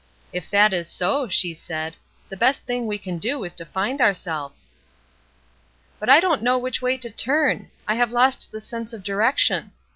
[0.33, 1.95] "If that is so," she said,
[2.27, 4.71] "the best thing we can do is to find ourselves."
[5.99, 9.73] "But I don't know which way to turn; I have lost the sense of direction."